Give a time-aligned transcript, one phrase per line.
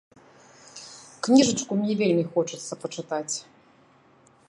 [1.27, 3.35] Кніжачку мне вельмі хочацца пачытаць.